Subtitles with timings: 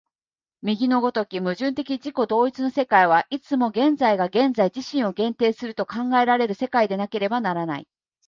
[0.63, 7.87] 右の如き矛盾的自己同一の世界は、いつも現在が現在自身を限定すると考えられる世界でなければならない。